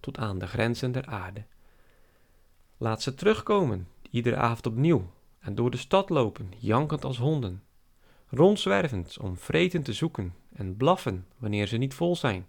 tot 0.00 0.18
aan 0.18 0.38
de 0.38 0.46
grenzen 0.46 0.92
der 0.92 1.06
aarde. 1.06 1.44
Laat 2.76 3.02
ze 3.02 3.14
terugkomen, 3.14 3.88
iedere 4.10 4.36
avond 4.36 4.66
opnieuw, 4.66 5.10
en 5.38 5.54
door 5.54 5.70
de 5.70 5.76
stad 5.76 6.10
lopen, 6.10 6.52
jankend 6.58 7.04
als 7.04 7.18
honden, 7.18 7.62
rondzwervend 8.28 9.18
om 9.18 9.36
vreten 9.36 9.82
te 9.82 9.92
zoeken 9.92 10.34
en 10.52 10.76
blaffen 10.76 11.26
wanneer 11.38 11.66
ze 11.66 11.76
niet 11.76 11.94
vol 11.94 12.16
zijn. 12.16 12.46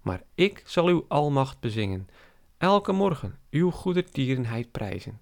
Maar 0.00 0.22
ik 0.34 0.62
zal 0.66 0.86
uw 0.86 1.04
almacht 1.08 1.60
bezingen, 1.60 2.08
elke 2.56 2.92
morgen 2.92 3.38
uw 3.50 3.70
goedertierenheid 3.70 4.70
prijzen, 4.70 5.20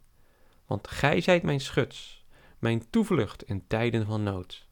want 0.67 0.89
gij 0.89 1.21
zijt 1.21 1.43
mijn 1.43 1.61
schuts, 1.61 2.25
mijn 2.59 2.91
toevlucht 2.91 3.43
in 3.43 3.67
tijden 3.67 4.07
van 4.07 4.23
nood. 4.23 4.67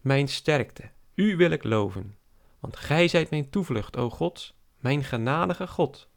Mijn 0.00 0.28
sterkte, 0.28 0.90
u 1.14 1.36
wil 1.36 1.50
ik 1.50 1.64
loven, 1.64 2.16
want 2.60 2.76
gij 2.76 3.08
zijt 3.08 3.30
mijn 3.30 3.50
toevlucht, 3.50 3.96
o 3.96 4.10
God, 4.10 4.54
mijn 4.78 5.04
genadige 5.04 5.66
God. 5.66 6.08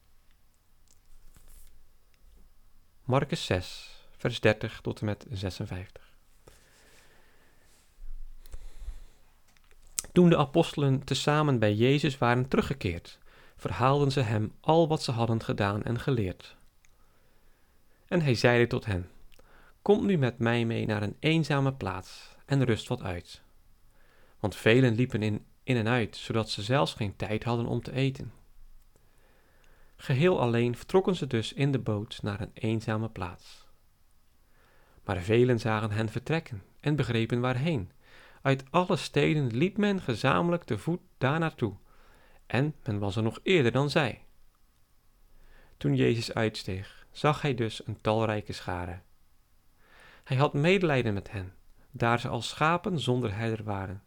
Marcus 3.04 3.46
6, 3.46 4.00
vers 4.18 4.40
30 4.40 4.82
tot 4.82 5.00
en 5.00 5.06
met 5.06 5.26
56. 5.30 6.14
Toen 10.12 10.30
de 10.30 10.38
apostelen 10.38 11.04
tezamen 11.04 11.60
bij 11.60 11.74
Jezus 11.74 12.18
waren 12.18 12.48
teruggekeerd, 12.48 13.20
verhaalden 13.58 14.12
ze 14.12 14.22
hem 14.22 14.54
al 14.60 14.88
wat 14.88 15.04
ze 15.04 15.12
hadden 15.12 15.44
gedaan 15.44 15.84
en 15.84 16.00
geleerd. 16.00 16.56
En 18.08 18.22
hij 18.22 18.36
zeide 18.36 18.68
tot 18.68 18.86
hen: 18.86 19.10
Kom 19.86 20.06
nu 20.06 20.18
met 20.18 20.40
mij 20.40 20.66
mee 20.66 20.86
naar 20.86 21.02
een 21.04 21.16
eenzame 21.20 21.74
plaats 21.74 22.36
en 22.46 22.64
rust 22.64 22.88
wat 22.88 23.02
uit. 23.02 23.42
Want 24.40 24.56
velen 24.56 24.96
liepen 24.96 25.24
in, 25.24 25.46
in 25.64 25.76
en 25.76 25.88
uit, 25.88 26.16
zodat 26.16 26.50
ze 26.50 26.62
zelfs 26.62 26.94
geen 26.94 27.16
tijd 27.16 27.44
hadden 27.44 27.66
om 27.66 27.82
te 27.82 27.92
eten. 27.92 28.34
Geheel 29.96 30.40
alleen 30.42 30.76
vertrokken 30.76 31.16
ze 31.16 31.28
dus 31.28 31.54
in 31.54 31.72
de 31.72 31.80
boot 31.80 32.20
naar 32.22 32.42
een 32.42 32.52
eenzame 32.54 33.10
plaats. 33.10 33.68
Maar 35.04 35.22
velen 35.22 35.60
zagen 35.60 35.92
hen 35.92 36.10
vertrekken 36.10 36.64
en 36.80 36.96
begrepen 36.96 37.40
waarheen. 37.40 37.92
Uit 38.42 38.64
alle 38.70 38.96
steden 38.96 39.58
liep 39.58 39.78
men 39.78 40.02
gezamenlijk 40.02 40.64
te 40.64 40.78
voet 40.78 41.02
daar 41.18 41.40
naartoe, 41.40 41.76
en 42.46 42.76
men 42.84 43.00
was 43.00 43.16
er 43.16 43.24
nog 43.24 43.40
eerder 43.44 43.72
dan 43.72 43.90
zij. 43.90 44.26
Toen 45.78 45.96
Jezus 45.96 46.34
uitsteeg, 46.34 47.08
zag 47.12 47.42
hij 47.42 47.56
dus 47.56 47.88
een 47.88 48.02
talrijke 48.02 48.54
schare. 48.54 49.02
Hij 50.26 50.38
had 50.38 50.54
medelijden 50.54 51.14
met 51.14 51.32
hen, 51.32 51.54
daar 51.92 52.20
ze 52.20 52.28
als 52.28 52.50
schapen 52.50 53.00
zonder 53.00 53.36
herder 53.36 53.66
waren, 53.66 54.04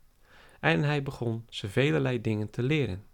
en 0.60 0.82
hij 0.82 1.02
begon 1.02 1.46
ze 1.48 1.68
velelei 1.68 2.20
dingen 2.20 2.50
te 2.50 2.62
leren. 2.62 3.04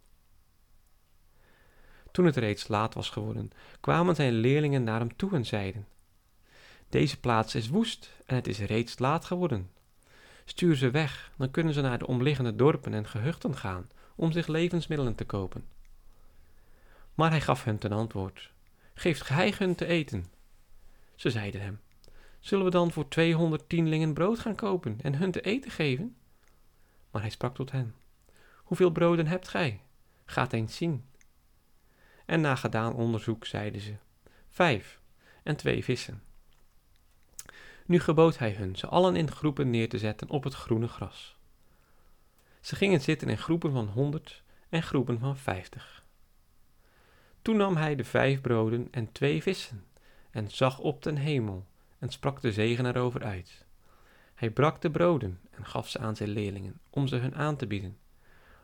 Toen 2.10 2.24
het 2.24 2.36
reeds 2.36 2.68
laat 2.68 2.94
was 2.94 3.10
geworden, 3.10 3.50
kwamen 3.80 4.14
zijn 4.14 4.32
leerlingen 4.32 4.84
naar 4.84 4.98
hem 4.98 5.16
toe 5.16 5.32
en 5.32 5.46
zeiden: 5.46 5.86
Deze 6.88 7.20
plaats 7.20 7.54
is 7.54 7.68
woest 7.68 8.12
en 8.26 8.34
het 8.34 8.46
is 8.46 8.58
reeds 8.58 8.98
laat 8.98 9.24
geworden. 9.24 9.70
Stuur 10.44 10.76
ze 10.76 10.90
weg, 10.90 11.32
dan 11.36 11.50
kunnen 11.50 11.74
ze 11.74 11.80
naar 11.80 11.98
de 11.98 12.06
omliggende 12.06 12.56
dorpen 12.56 12.94
en 12.94 13.06
gehuchten 13.06 13.56
gaan 13.56 13.88
om 14.16 14.32
zich 14.32 14.46
levensmiddelen 14.46 15.14
te 15.14 15.24
kopen. 15.24 15.64
Maar 17.14 17.30
hij 17.30 17.40
gaf 17.40 17.64
hen 17.64 17.78
ten 17.78 17.92
antwoord: 17.92 18.52
Geeft 18.94 19.22
gij 19.22 19.54
hun 19.58 19.74
te 19.74 19.86
eten? 19.86 20.26
Ze 21.14 21.30
zeiden 21.30 21.60
hem: 21.60 21.80
Zullen 22.44 22.64
we 22.64 22.70
dan 22.70 22.92
voor 22.92 23.08
tweehonderd 23.08 23.68
tienlingen 23.68 24.14
brood 24.14 24.38
gaan 24.38 24.54
kopen 24.54 24.98
en 25.02 25.14
hun 25.14 25.30
te 25.30 25.40
eten 25.40 25.70
geven? 25.70 26.16
Maar 27.10 27.22
hij 27.22 27.30
sprak 27.30 27.54
tot 27.54 27.70
hen: 27.70 27.94
Hoeveel 28.56 28.90
broden 28.90 29.26
hebt 29.26 29.48
gij? 29.48 29.80
Gaat 30.24 30.52
eens 30.52 30.76
zien. 30.76 31.04
En 32.26 32.40
na 32.40 32.54
gedaan 32.54 32.94
onderzoek 32.94 33.46
zeiden 33.46 33.80
ze: 33.80 33.94
Vijf 34.48 35.00
en 35.42 35.56
twee 35.56 35.84
vissen. 35.84 36.22
Nu 37.86 38.00
gebood 38.00 38.38
hij 38.38 38.52
hun 38.52 38.76
ze 38.76 38.86
allen 38.86 39.16
in 39.16 39.30
groepen 39.30 39.70
neer 39.70 39.88
te 39.88 39.98
zetten 39.98 40.28
op 40.28 40.44
het 40.44 40.54
groene 40.54 40.88
gras. 40.88 41.36
Ze 42.60 42.76
gingen 42.76 43.00
zitten 43.00 43.28
in 43.28 43.38
groepen 43.38 43.72
van 43.72 43.86
honderd 43.86 44.42
en 44.68 44.82
groepen 44.82 45.18
van 45.18 45.36
vijftig. 45.36 46.04
Toen 47.42 47.56
nam 47.56 47.76
hij 47.76 47.94
de 47.94 48.04
vijf 48.04 48.40
broden 48.40 48.88
en 48.90 49.12
twee 49.12 49.42
vissen 49.42 49.84
en 50.30 50.50
zag 50.50 50.78
op 50.78 51.02
ten 51.02 51.16
hemel 51.16 51.66
en 52.04 52.10
sprak 52.10 52.40
de 52.40 52.52
zegen 52.52 52.86
erover 52.86 53.24
uit. 53.24 53.64
Hij 54.34 54.50
brak 54.50 54.80
de 54.80 54.90
broden 54.90 55.40
en 55.50 55.66
gaf 55.66 55.88
ze 55.88 55.98
aan 55.98 56.16
zijn 56.16 56.28
leerlingen 56.28 56.80
om 56.90 57.06
ze 57.06 57.16
hun 57.16 57.34
aan 57.34 57.56
te 57.56 57.66
bieden. 57.66 57.98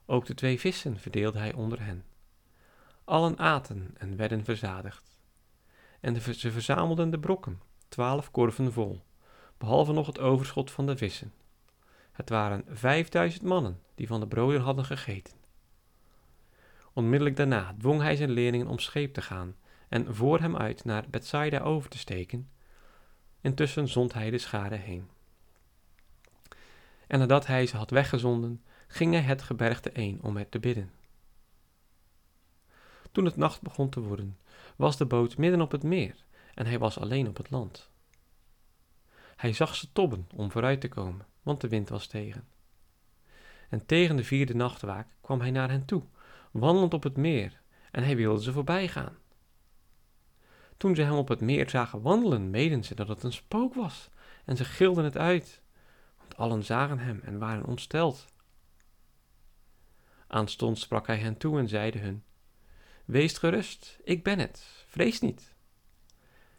Ook 0.07 0.27
de 0.27 0.35
twee 0.35 0.61
vissen 0.61 0.99
verdeelde 0.99 1.39
hij 1.39 1.55
onder 1.55 1.85
hen. 1.85 2.05
Allen 3.05 3.39
aten 3.39 3.95
en 3.99 4.17
werden 4.17 4.45
verzadigd. 4.45 5.19
En 6.01 6.21
ze 6.21 6.51
verzamelden 6.51 7.11
de 7.11 7.19
brokken, 7.19 7.61
twaalf 7.89 8.31
korven 8.31 8.73
vol, 8.73 9.03
behalve 9.59 9.93
nog 9.93 10.07
het 10.07 10.19
overschot 10.19 10.71
van 10.71 10.87
de 10.87 10.97
vissen. 10.97 11.33
Het 12.13 12.29
waren 12.29 12.65
vijfduizend 12.69 13.43
mannen 13.43 13.81
die 13.95 14.07
van 14.07 14.21
de 14.21 14.29
broden 14.29 14.61
hadden 14.61 14.85
gegeten. 14.85 15.35
Onmiddellijk 16.93 17.37
daarna 17.37 17.75
dwong 17.79 18.01
hij 18.01 18.17
zijn 18.17 18.31
leerlingen 18.31 18.69
om 18.69 18.79
scheep 18.79 19.15
te 19.15 19.23
gaan 19.23 19.57
en 19.89 20.15
voor 20.15 20.41
hem 20.41 20.57
uit 20.57 20.85
naar 20.85 21.05
Bethsaida 21.11 21.59
over 21.59 21.91
te 21.91 21.99
steken. 21.99 22.49
Intussen 23.41 23.89
zond 23.89 24.13
hij 24.13 24.31
de 24.31 24.39
schade 24.39 24.77
heen. 24.77 25.09
En 27.07 27.19
nadat 27.19 27.47
hij 27.47 27.67
ze 27.67 27.77
had 27.77 27.91
weggezonden, 27.91 28.65
ging 28.87 29.13
hij 29.13 29.23
het 29.23 29.43
gebergte 29.43 29.91
een 29.93 30.19
om 30.23 30.37
het 30.37 30.51
te 30.51 30.59
bidden. 30.59 30.91
Toen 33.13 33.25
het 33.25 33.37
nacht 33.37 33.63
begon 33.63 33.89
te 33.89 34.01
worden, 34.01 34.39
was 34.77 34.97
de 34.97 35.07
boot 35.07 35.37
midden 35.37 35.61
op 35.61 35.71
het 35.71 35.83
meer 35.83 36.25
en 36.55 36.67
hij 36.67 36.79
was 36.79 36.99
alleen 36.99 37.29
op 37.29 37.37
het 37.37 37.51
land. 37.51 37.91
Hij 39.37 39.53
zag 39.53 39.75
ze 39.75 39.93
tobben 39.93 40.29
om 40.35 40.51
vooruit 40.51 40.81
te 40.81 40.89
komen, 40.89 41.27
want 41.43 41.61
de 41.61 41.69
wind 41.69 41.89
was 41.89 42.07
tegen. 42.07 42.49
En 43.69 43.87
tegen 43.87 44.17
de 44.17 44.25
vierde 44.25 44.55
nachtwaak 44.55 45.07
kwam 45.21 45.41
hij 45.41 45.51
naar 45.51 45.71
hen 45.71 45.85
toe, 45.85 46.03
wandelend 46.51 46.95
op 46.95 47.03
het 47.03 47.17
meer, 47.17 47.61
en 47.91 48.03
hij 48.05 48.17
wilde 48.17 48.43
ze 48.43 48.53
voorbij 48.53 48.89
gaan. 48.89 49.17
Toen 50.81 50.95
ze 50.95 51.03
hem 51.03 51.17
op 51.17 51.29
het 51.29 51.41
meer 51.41 51.71
zagen 51.71 52.03
wandelen, 52.03 52.51
meden 52.51 52.85
ze 52.85 52.95
dat 52.95 53.09
het 53.09 53.23
een 53.23 53.33
spook 53.33 53.75
was, 53.75 54.11
en 54.45 54.57
ze 54.57 54.65
gilden 54.65 55.05
het 55.05 55.17
uit, 55.17 55.63
want 56.19 56.37
allen 56.37 56.65
zagen 56.65 56.99
hem 56.99 57.21
en 57.25 57.39
waren 57.39 57.65
ontsteld. 57.65 58.27
Aanstonds 60.27 60.81
sprak 60.81 61.07
hij 61.07 61.19
hen 61.19 61.37
toe 61.37 61.59
en 61.59 61.69
zeide 61.69 61.99
hun: 61.99 62.25
Wees 63.05 63.39
gerust, 63.39 63.99
ik 64.05 64.23
ben 64.23 64.39
het, 64.39 64.85
vrees 64.87 65.21
niet. 65.21 65.55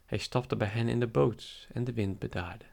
Hij 0.06 0.18
stapte 0.18 0.56
bij 0.56 0.68
hen 0.68 0.88
in 0.88 1.00
de 1.00 1.08
boot 1.08 1.68
en 1.74 1.84
de 1.84 1.94
wind 1.94 2.20
bedaarde. 2.20 2.66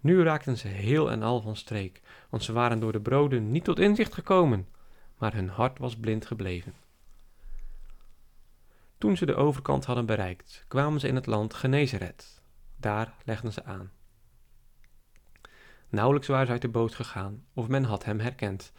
Nu 0.00 0.22
raakten 0.22 0.56
ze 0.56 0.68
heel 0.68 1.10
en 1.10 1.22
al 1.22 1.40
van 1.40 1.56
streek, 1.56 2.00
want 2.28 2.42
ze 2.42 2.52
waren 2.52 2.80
door 2.80 2.92
de 2.92 3.00
broden 3.00 3.50
niet 3.50 3.64
tot 3.64 3.78
inzicht 3.78 4.14
gekomen, 4.14 4.68
maar 5.18 5.34
hun 5.34 5.48
hart 5.48 5.78
was 5.78 5.96
blind 5.96 6.26
gebleven. 6.26 6.74
Toen 8.98 9.16
ze 9.16 9.26
de 9.26 9.34
overkant 9.34 9.84
hadden 9.84 10.06
bereikt, 10.06 10.64
kwamen 10.68 11.00
ze 11.00 11.08
in 11.08 11.14
het 11.14 11.26
land 11.26 11.54
Genezeret. 11.54 12.42
Daar 12.76 13.14
legden 13.24 13.52
ze 13.52 13.64
aan. 13.64 13.90
Nauwelijks 15.88 16.28
waren 16.28 16.46
ze 16.46 16.52
uit 16.52 16.62
de 16.62 16.68
boot 16.68 16.94
gegaan, 16.94 17.44
of 17.54 17.68
men 17.68 17.84
had 17.84 18.04
hem 18.04 18.20
herkend. 18.20 18.72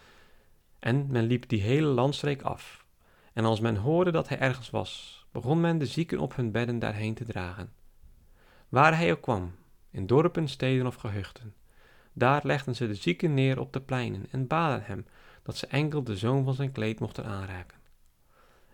En 0.80 1.08
men 1.08 1.24
liep 1.24 1.50
die 1.50 1.62
hele 1.62 1.88
landstreek 1.88 2.42
af. 2.42 2.86
En 3.34 3.46
als 3.46 3.60
men 3.60 3.76
hoorde 3.76 4.12
dat 4.12 4.28
hij 4.28 4.40
ergens 4.40 4.70
was, 4.70 5.26
begon 5.32 5.62
men 5.62 5.78
de 5.78 5.86
zieken 5.86 6.20
op 6.20 6.36
hun 6.36 6.52
bedden 6.52 6.80
daarheen 6.80 7.14
te 7.14 7.26
dragen. 7.26 7.74
Waar 8.70 8.98
hij 8.98 9.12
ook 9.12 9.22
kwam, 9.22 9.56
in 9.92 10.08
dorpen, 10.08 10.48
steden 10.48 10.88
of 10.88 10.96
gehuchten. 10.96 11.54
Daar 12.14 12.42
legden 12.44 12.76
ze 12.76 12.88
de 12.88 12.96
zieken 12.96 13.34
neer 13.34 13.60
op 13.60 13.74
de 13.74 13.82
pleinen 13.82 14.26
en 14.32 14.48
baden 14.48 14.84
hem 14.84 15.06
dat 15.44 15.58
ze 15.58 15.68
enkel 15.68 16.04
de 16.04 16.18
zoom 16.18 16.44
van 16.44 16.54
zijn 16.54 16.72
kleed 16.72 17.00
mochten 17.00 17.26
aanraken. 17.26 17.79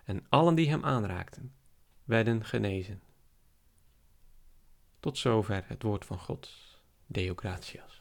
En 0.05 0.25
allen 0.29 0.55
die 0.55 0.69
hem 0.69 0.83
aanraakten, 0.83 1.55
werden 2.03 2.45
genezen. 2.45 3.01
Tot 4.99 5.17
zover 5.17 5.63
het 5.67 5.83
woord 5.83 6.05
van 6.05 6.19
God. 6.19 6.51
Deo 7.05 7.33
gratias. 7.35 7.94